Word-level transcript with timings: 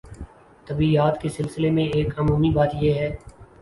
طبیعیات 0.67 1.21
کے 1.21 1.29
سلسلے 1.29 1.69
میں 1.71 1.85
ایک 1.89 2.19
عمومی 2.19 2.49
بات 2.51 2.75
یہ 2.81 2.93
ہے 2.93 3.15